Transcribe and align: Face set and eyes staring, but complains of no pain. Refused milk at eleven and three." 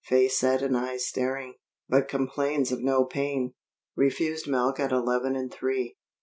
Face 0.03 0.39
set 0.39 0.63
and 0.63 0.75
eyes 0.75 1.05
staring, 1.05 1.53
but 1.87 2.07
complains 2.07 2.71
of 2.71 2.81
no 2.81 3.05
pain. 3.05 3.53
Refused 3.95 4.47
milk 4.47 4.79
at 4.79 4.91
eleven 4.91 5.35
and 5.35 5.53
three." 5.53 5.95